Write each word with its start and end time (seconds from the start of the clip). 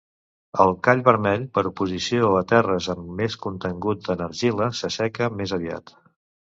El 0.63 0.71
call 0.87 1.03
vermell, 1.07 1.43
per 1.57 1.63
oposició 1.71 2.31
a 2.39 2.43
terres 2.55 2.91
amb 2.95 3.07
més 3.21 3.39
contengut 3.47 4.13
en 4.17 4.27
argila, 4.31 4.75
s'asseca 4.83 5.35
més 5.41 5.59
aviat. 5.63 6.01